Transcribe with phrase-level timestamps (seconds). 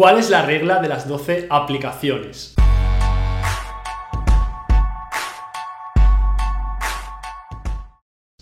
[0.00, 2.54] ¿Cuál es la regla de las 12 aplicaciones?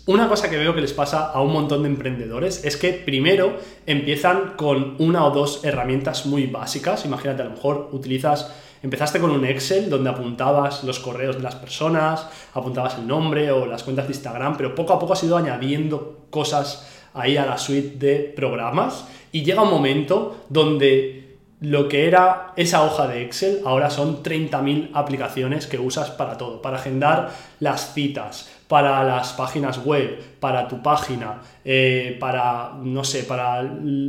[0.05, 3.57] Una cosa que veo que les pasa a un montón de emprendedores es que primero
[3.85, 7.03] empiezan con una o dos herramientas muy básicas.
[7.03, 11.55] Imagínate, a lo mejor utilizas, empezaste con un Excel donde apuntabas los correos de las
[11.55, 15.35] personas, apuntabas el nombre o las cuentas de Instagram, pero poco a poco has ido
[15.35, 21.27] añadiendo cosas ahí a la suite de programas y llega un momento donde
[21.61, 26.61] lo que era esa hoja de Excel ahora son 30.000 aplicaciones que usas para todo,
[26.61, 33.23] para agendar las citas, para las páginas web, para tu página, eh, para, no sé,
[33.23, 33.61] para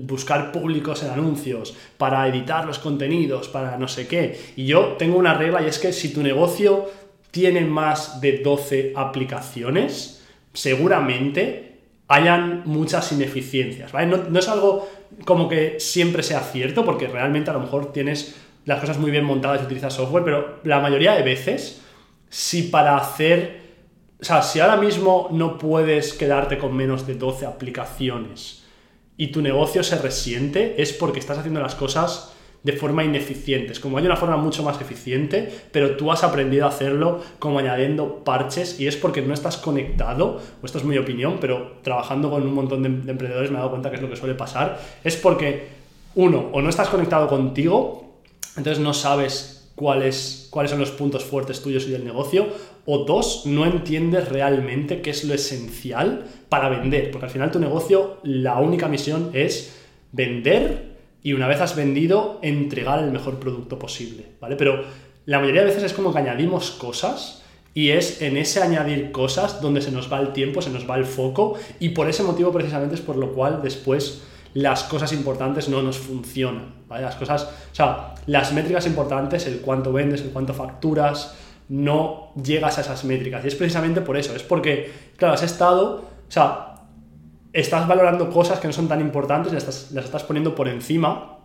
[0.02, 4.53] buscar públicos en anuncios, para editar los contenidos, para no sé qué.
[4.55, 6.89] Y yo tengo una regla y es que si tu negocio
[7.33, 11.70] tiene más de 12 aplicaciones, seguramente
[12.10, 14.09] hayan muchas ineficiencias, ¿vale?
[14.09, 14.88] No, es algo
[15.24, 19.24] como que siempre sea cierto, porque realmente a lo mejor tienes las cosas muy bien
[19.24, 21.83] montadas y utilizas software, pero la mayoría de veces,
[22.28, 23.61] si para hacer,
[24.20, 28.64] o sea, si ahora mismo no puedes quedarte con menos de 12 aplicaciones
[29.17, 33.72] y tu negocio se resiente, es porque estás haciendo las cosas de forma ineficiente.
[33.72, 37.58] Es como hay una forma mucho más eficiente, pero tú has aprendido a hacerlo como
[37.58, 42.30] añadiendo parches y es porque no estás conectado, o esto es mi opinión, pero trabajando
[42.30, 44.78] con un montón de, emprendedores me he dado cuenta que es lo que suele pasar,
[45.02, 45.69] es porque
[46.14, 48.19] uno, o no estás conectado contigo,
[48.56, 52.47] entonces no sabes cuáles, cuáles son los puntos fuertes tuyos y del negocio,
[52.84, 57.58] o dos, no entiendes realmente qué es lo esencial para vender, porque al final tu
[57.58, 59.77] negocio, la única misión es
[60.12, 60.89] vender
[61.23, 64.57] y una vez has vendido, entregar el mejor producto posible, ¿vale?
[64.57, 64.85] Pero
[65.27, 67.43] la mayoría de veces es como que añadimos cosas
[67.75, 70.97] y es en ese añadir cosas donde se nos va el tiempo, se nos va
[70.97, 74.23] el foco y por ese motivo precisamente es por lo cual después
[74.55, 77.03] las cosas importantes no nos funcionan, ¿vale?
[77.03, 81.37] Las cosas, o sea, las métricas importantes, el cuánto vendes, el cuánto facturas,
[81.69, 83.45] no llegas a esas métricas.
[83.45, 86.70] Y es precisamente por eso, es porque, claro, has estado, o sea,
[87.52, 91.36] estás valorando cosas que no son tan importantes, las estás, las estás poniendo por encima.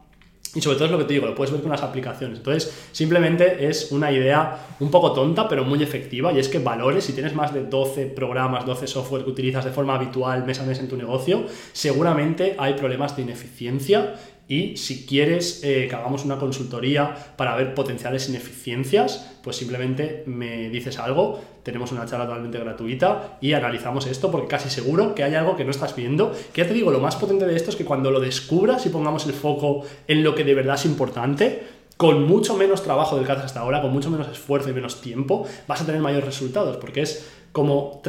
[0.54, 2.38] Y sobre todo es lo que te digo, lo puedes ver con las aplicaciones.
[2.38, 6.32] Entonces, simplemente es una idea un poco tonta, pero muy efectiva.
[6.32, 9.72] Y es que valores, si tienes más de 12 programas, 12 software que utilizas de
[9.72, 14.16] forma habitual mes a mes en tu negocio, seguramente hay problemas de ineficiencia
[14.48, 20.70] y si quieres eh, que hagamos una consultoría para ver potenciales ineficiencias, pues simplemente me
[20.70, 25.34] dices algo, tenemos una charla totalmente gratuita y analizamos esto porque casi seguro que hay
[25.34, 26.32] algo que no estás viendo.
[26.54, 28.90] Que ya te digo, lo más potente de esto es que cuando lo descubras y
[28.90, 31.64] pongamos el foco en lo que de verdad es importante,
[31.98, 35.02] con mucho menos trabajo del que haces hasta ahora, con mucho menos esfuerzo y menos
[35.02, 37.26] tiempo, vas a tener mayores resultados porque es
[37.56, 38.02] como,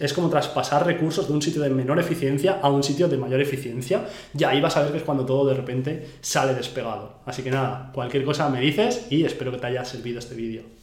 [0.00, 3.40] es como traspasar recursos de un sitio de menor eficiencia a un sitio de mayor
[3.40, 7.20] eficiencia y ahí vas a ver que es cuando todo de repente sale despegado.
[7.24, 10.62] Así que nada, cualquier cosa me dices y espero que te haya servido este vídeo.